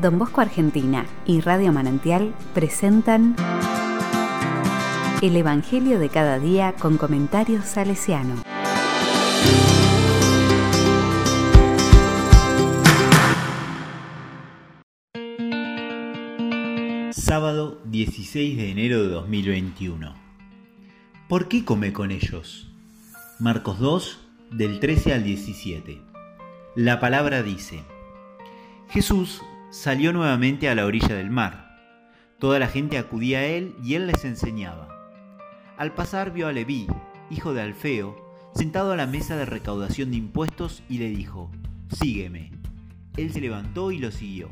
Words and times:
Don 0.00 0.16
Bosco 0.16 0.40
Argentina 0.40 1.06
y 1.26 1.40
Radio 1.40 1.72
Manantial 1.72 2.32
presentan 2.54 3.34
El 5.20 5.36
Evangelio 5.36 5.98
de 5.98 6.08
cada 6.08 6.38
día 6.38 6.74
con 6.78 6.98
comentarios 6.98 7.64
salesiano. 7.64 8.36
Sábado 17.10 17.80
16 17.86 18.56
de 18.56 18.70
enero 18.70 19.02
de 19.02 19.08
2021. 19.08 20.14
¿Por 21.28 21.48
qué 21.48 21.64
come 21.64 21.92
con 21.92 22.12
ellos? 22.12 22.70
Marcos 23.40 23.80
2, 23.80 24.20
del 24.52 24.78
13 24.78 25.14
al 25.14 25.24
17. 25.24 26.00
La 26.76 27.00
palabra 27.00 27.42
dice, 27.42 27.82
Jesús 28.90 29.42
salió 29.70 30.12
nuevamente 30.12 30.68
a 30.68 30.74
la 30.74 30.86
orilla 30.86 31.14
del 31.14 31.30
mar. 31.30 31.76
Toda 32.38 32.58
la 32.58 32.68
gente 32.68 32.98
acudía 32.98 33.40
a 33.40 33.44
él 33.44 33.74
y 33.82 33.94
él 33.94 34.06
les 34.06 34.24
enseñaba. 34.24 34.88
Al 35.76 35.92
pasar 35.92 36.32
vio 36.32 36.48
a 36.48 36.52
Leví, 36.52 36.86
hijo 37.30 37.52
de 37.52 37.62
Alfeo, 37.62 38.16
sentado 38.54 38.92
a 38.92 38.96
la 38.96 39.06
mesa 39.06 39.36
de 39.36 39.44
recaudación 39.44 40.10
de 40.10 40.16
impuestos 40.16 40.82
y 40.88 40.98
le 40.98 41.08
dijo, 41.08 41.50
Sígueme. 41.92 42.52
Él 43.16 43.32
se 43.32 43.40
levantó 43.40 43.92
y 43.92 43.98
lo 43.98 44.10
siguió. 44.10 44.48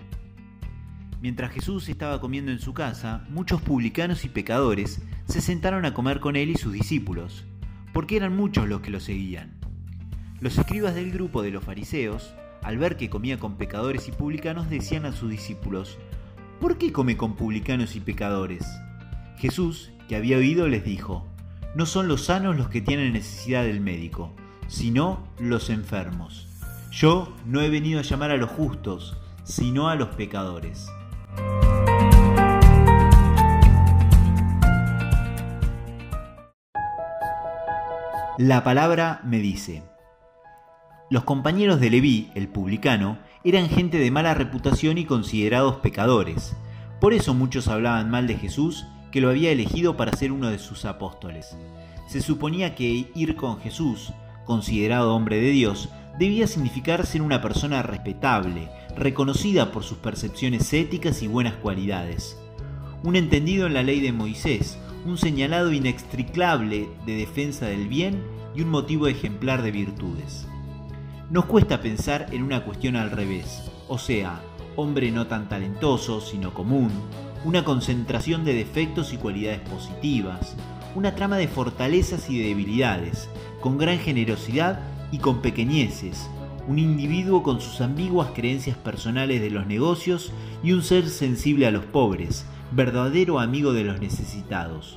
Mientras 1.23 1.52
Jesús 1.52 1.88
estaba 1.88 2.21
comiendo 2.21 2.52
en 2.52 2.59
su 2.59 2.74
casa, 2.74 3.24
muchos 3.30 3.62
publicanos 3.62 4.24
y 4.24 4.29
pecadores 4.29 5.01
se 5.27 5.41
sentaron 5.41 5.85
a 5.85 5.95
comer 5.95 6.21
con 6.21 6.37
él 6.37 6.51
y 6.51 6.57
sus 6.57 6.73
discípulos, 6.73 7.45
porque 7.93 8.16
eran 8.16 8.37
muchos 8.37 8.69
los 8.69 8.80
que 8.80 8.91
lo 8.91 9.01
seguían. 9.01 9.55
Los 10.41 10.59
escribas 10.59 10.95
del 10.95 11.10
grupo 11.10 11.43
de 11.43 11.51
los 11.51 11.65
fariseos, 11.65 12.35
al 12.66 12.79
ver 12.79 12.97
que 12.97 13.09
comía 13.09 13.38
con 13.38 13.55
pecadores 13.55 14.09
y 14.09 14.11
publicanos, 14.11 14.69
decían 14.69 15.07
a 15.07 15.12
sus 15.12 15.30
discípulos, 15.30 15.98
¿por 16.61 16.79
qué 16.79 16.91
come 16.91 17.16
con 17.16 17.37
publicanos 17.37 17.95
y 17.95 18.01
pecadores? 18.01 18.66
Jesús, 19.38 19.93
que 20.09 20.16
había 20.16 20.38
oído, 20.38 20.66
les 20.66 20.85
dijo, 20.85 21.24
no 21.76 21.87
son 21.87 22.09
los 22.09 22.24
sanos 22.24 22.57
los 22.57 22.68
que 22.68 22.80
tienen 22.80 23.13
necesidad 23.13 23.63
del 23.63 23.80
médico, 23.80 24.32
sino 24.66 25.29
los 25.38 25.71
enfermos. 25.71 26.49
Yo 26.91 27.32
no 27.45 27.60
he 27.60 27.71
venido 27.71 28.01
a 28.01 28.02
llamar 28.02 28.32
a 28.32 28.37
los 28.37 28.51
justos, 28.51 29.16
sino 29.45 29.88
a 29.88 29.95
los 29.95 30.09
pecadores. 30.16 30.88
La 38.38 38.65
palabra 38.65 39.21
me 39.23 39.38
dice, 39.38 39.85
los 41.09 41.23
compañeros 41.23 41.79
de 41.79 41.88
Leví, 41.88 42.30
el 42.35 42.49
publicano, 42.49 43.18
eran 43.45 43.68
gente 43.68 43.96
de 43.96 44.10
mala 44.10 44.35
reputación 44.35 44.99
y 44.99 45.04
considerados 45.04 45.76
pecadores. 45.76 46.57
Por 47.01 47.13
eso 47.13 47.32
muchos 47.32 47.68
hablaban 47.68 48.10
mal 48.10 48.26
de 48.26 48.35
Jesús, 48.35 48.87
que 49.13 49.21
lo 49.21 49.30
había 49.30 49.52
elegido 49.52 49.96
para 49.96 50.16
ser 50.16 50.32
uno 50.32 50.51
de 50.51 50.59
sus 50.59 50.85
apóstoles. 50.85 51.57
Se 52.09 52.21
suponía 52.21 52.74
que 52.74 53.09
ir 53.15 53.37
con 53.37 53.60
Jesús, 53.60 54.13
considerado 54.45 55.15
hombre 55.15 55.40
de 55.40 55.51
Dios, 55.51 55.90
debía 56.18 56.48
significar 56.48 57.07
ser 57.07 57.23
una 57.23 57.41
persona 57.41 57.82
respetable, 57.82 58.68
reconocida 58.96 59.70
por 59.70 59.85
sus 59.85 59.98
percepciones 59.98 60.73
éticas 60.73 61.23
y 61.23 61.29
buenas 61.29 61.54
cualidades. 61.54 62.37
Un 63.04 63.15
entendido 63.15 63.68
en 63.68 63.74
la 63.74 63.85
ley 63.85 64.00
de 64.00 64.12
Moisés, 64.12 64.76
un 65.04 65.19
señalado 65.19 65.72
inextricable 65.72 66.88
de 67.06 67.15
defensa 67.15 67.66
del 67.66 67.87
bien 67.87 68.25
y 68.56 68.62
un 68.62 68.70
motivo 68.70 69.06
ejemplar 69.06 69.62
de 69.62 69.70
virtudes. 69.70 70.48
Nos 71.28 71.47
cuesta 71.47 71.81
pensar 71.81 72.28
en 72.31 72.44
una 72.44 72.65
cuestión 72.65 72.94
al 72.94 73.10
revés, 73.10 73.65
o 73.88 73.99
sea, 73.99 74.41
hombre 74.77 75.10
no 75.10 75.27
tan 75.27 75.49
talentoso, 75.49 76.21
sino 76.21 76.55
común, 76.55 76.88
una 77.44 77.65
concentración 77.65 78.44
de 78.44 78.55
defectos 78.55 79.12
y 79.12 79.16
cualidades 79.16 79.59
positivas, 79.69 80.54
una 80.94 81.16
trama 81.16 81.37
de 81.37 81.48
fortalezas 81.48 82.31
y 82.31 82.38
de 82.38 82.48
debilidades, 82.48 83.28
con 83.60 83.76
gran 83.76 83.98
generosidad 83.98 84.78
y 85.10 85.19
con 85.19 85.42
pequeñeces, 85.42 86.31
un 86.69 86.78
individuo 86.78 87.43
con 87.43 87.60
sus 87.60 87.81
ambiguas 87.81 88.31
creencias 88.32 88.76
personales 88.76 89.41
de 89.41 89.50
los 89.50 89.66
negocios 89.66 90.31
y 90.62 90.75
un 90.75 90.84
ser 90.84 91.08
sensible 91.08 91.66
a 91.66 91.72
los 91.72 91.84
pobres, 91.87 92.47
verdadero 92.70 93.41
amigo 93.41 93.72
de 93.72 93.82
los 93.82 94.00
necesitados. 94.00 94.97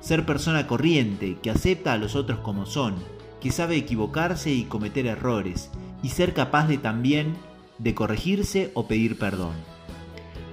Ser 0.00 0.26
persona 0.26 0.66
corriente, 0.66 1.38
que 1.42 1.50
acepta 1.50 1.94
a 1.94 1.98
los 1.98 2.16
otros 2.16 2.40
como 2.40 2.66
son, 2.66 2.96
que 3.44 3.52
sabe 3.52 3.76
equivocarse 3.76 4.54
y 4.54 4.64
cometer 4.64 5.04
errores, 5.04 5.70
y 6.02 6.08
ser 6.08 6.32
capaz 6.32 6.66
de 6.66 6.78
también 6.78 7.34
de 7.76 7.94
corregirse 7.94 8.70
o 8.72 8.88
pedir 8.88 9.18
perdón. 9.18 9.52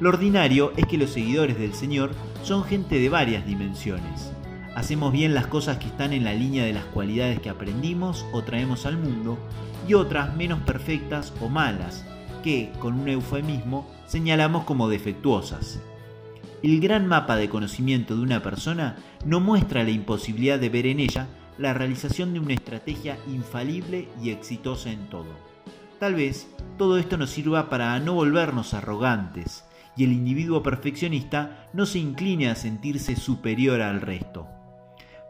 Lo 0.01 0.09
ordinario 0.09 0.73
es 0.75 0.87
que 0.87 0.97
los 0.97 1.11
seguidores 1.11 1.57
del 1.57 1.73
Señor 1.73 2.11
son 2.43 2.65
gente 2.65 2.99
de 2.99 3.07
varias 3.07 3.45
dimensiones. 3.45 4.33
Hacemos 4.75 5.13
bien 5.13 5.33
las 5.33 5.47
cosas 5.47 5.77
que 5.77 5.87
están 5.87 6.11
en 6.11 6.25
la 6.25 6.33
línea 6.33 6.65
de 6.65 6.73
las 6.73 6.83
cualidades 6.83 7.39
que 7.39 7.49
aprendimos 7.49 8.25
o 8.33 8.43
traemos 8.43 8.85
al 8.85 8.97
mundo, 8.97 9.37
y 9.87 9.93
otras 9.93 10.35
menos 10.35 10.59
perfectas 10.59 11.31
o 11.39 11.47
malas, 11.47 12.03
que, 12.43 12.73
con 12.79 12.99
un 12.99 13.07
eufemismo, 13.07 13.89
señalamos 14.05 14.65
como 14.65 14.89
defectuosas. 14.89 15.79
El 16.61 16.81
gran 16.81 17.07
mapa 17.07 17.37
de 17.37 17.47
conocimiento 17.47 18.17
de 18.17 18.21
una 18.21 18.43
persona 18.43 18.97
no 19.23 19.39
muestra 19.39 19.85
la 19.85 19.91
imposibilidad 19.91 20.59
de 20.59 20.67
ver 20.67 20.87
en 20.87 20.99
ella 20.99 21.29
la 21.61 21.73
realización 21.75 22.33
de 22.33 22.39
una 22.39 22.55
estrategia 22.55 23.19
infalible 23.27 24.07
y 24.21 24.31
exitosa 24.31 24.91
en 24.91 25.07
todo. 25.09 25.29
Tal 25.99 26.15
vez 26.15 26.47
todo 26.79 26.97
esto 26.97 27.17
nos 27.17 27.29
sirva 27.29 27.69
para 27.69 27.99
no 27.99 28.15
volvernos 28.15 28.73
arrogantes 28.73 29.63
y 29.95 30.03
el 30.03 30.13
individuo 30.13 30.63
perfeccionista 30.63 31.69
no 31.73 31.85
se 31.85 31.99
incline 31.99 32.49
a 32.49 32.55
sentirse 32.55 33.15
superior 33.15 33.81
al 33.81 34.01
resto. 34.01 34.47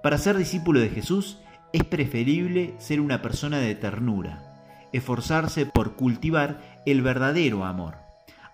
Para 0.01 0.17
ser 0.17 0.37
discípulo 0.37 0.79
de 0.79 0.89
Jesús 0.89 1.39
es 1.73 1.83
preferible 1.83 2.75
ser 2.77 3.01
una 3.01 3.21
persona 3.21 3.59
de 3.59 3.75
ternura, 3.75 4.87
esforzarse 4.93 5.65
por 5.65 5.95
cultivar 5.95 6.61
el 6.85 7.01
verdadero 7.01 7.65
amor. 7.65 7.97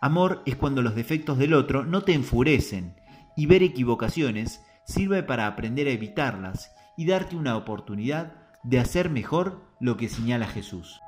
Amor 0.01 0.41
es 0.47 0.55
cuando 0.55 0.81
los 0.81 0.95
defectos 0.95 1.37
del 1.37 1.53
otro 1.53 1.85
no 1.85 2.01
te 2.01 2.13
enfurecen 2.13 2.95
y 3.35 3.45
ver 3.45 3.61
equivocaciones 3.61 4.61
sirve 4.83 5.21
para 5.21 5.45
aprender 5.45 5.87
a 5.87 5.91
evitarlas 5.91 6.71
y 6.97 7.05
darte 7.05 7.35
una 7.35 7.55
oportunidad 7.55 8.33
de 8.63 8.79
hacer 8.79 9.09
mejor 9.09 9.61
lo 9.79 9.95
que 9.95 10.09
señala 10.09 10.47
Jesús. 10.47 10.99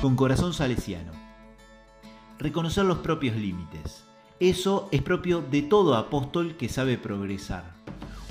Con 0.00 0.16
corazón 0.16 0.52
salesiano. 0.54 1.12
Reconocer 2.38 2.84
los 2.84 2.98
propios 2.98 3.36
límites. 3.36 4.04
Eso 4.40 4.88
es 4.90 5.02
propio 5.02 5.40
de 5.42 5.62
todo 5.62 5.94
apóstol 5.94 6.56
que 6.56 6.68
sabe 6.68 6.98
progresar. 6.98 7.64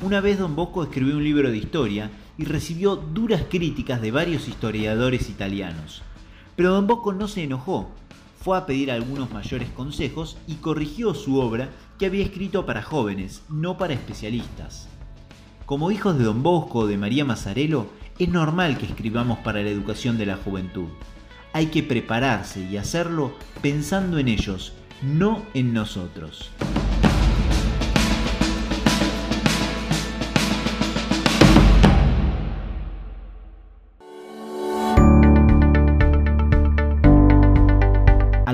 Una 0.01 0.19
vez 0.19 0.39
don 0.39 0.55
Bosco 0.55 0.83
escribió 0.83 1.15
un 1.15 1.23
libro 1.23 1.49
de 1.49 1.57
historia 1.57 2.11
y 2.37 2.45
recibió 2.45 2.95
duras 2.95 3.43
críticas 3.49 4.01
de 4.01 4.11
varios 4.11 4.47
historiadores 4.47 5.29
italianos. 5.29 6.01
Pero 6.55 6.73
don 6.73 6.87
Bosco 6.87 7.13
no 7.13 7.27
se 7.27 7.43
enojó 7.43 7.91
fue 8.43 8.57
a 8.57 8.65
pedir 8.65 8.91
algunos 8.91 9.31
mayores 9.31 9.69
consejos 9.69 10.37
y 10.47 10.55
corrigió 10.55 11.13
su 11.13 11.39
obra 11.39 11.69
que 11.97 12.07
había 12.07 12.25
escrito 12.25 12.65
para 12.65 12.83
jóvenes, 12.83 13.41
no 13.47 13.77
para 13.77 13.93
especialistas. 13.93 14.89
Como 15.65 15.91
hijos 15.91 16.17
de 16.17 16.25
Don 16.25 16.43
Bosco 16.43 16.79
o 16.79 16.87
de 16.87 16.97
María 16.97 17.23
Mazzarello, 17.23 17.87
es 18.19 18.27
normal 18.27 18.77
que 18.77 18.85
escribamos 18.85 19.39
para 19.39 19.63
la 19.63 19.69
educación 19.69 20.17
de 20.17 20.25
la 20.25 20.35
juventud. 20.35 20.89
Hay 21.53 21.67
que 21.67 21.83
prepararse 21.83 22.59
y 22.59 22.75
hacerlo 22.75 23.31
pensando 23.61 24.17
en 24.17 24.27
ellos, 24.27 24.73
no 25.01 25.41
en 25.53 25.73
nosotros. 25.73 26.51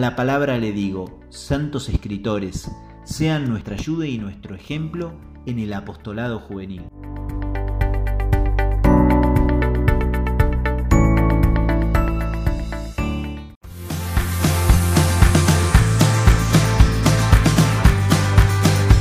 La 0.09 0.15
palabra 0.15 0.57
le 0.57 0.71
digo, 0.71 1.19
santos 1.29 1.88
escritores, 1.88 2.71
sean 3.03 3.47
nuestra 3.47 3.75
ayuda 3.75 4.07
y 4.07 4.17
nuestro 4.17 4.56
ejemplo 4.56 5.13
en 5.45 5.59
el 5.59 5.71
apostolado 5.71 6.39
juvenil. 6.39 6.81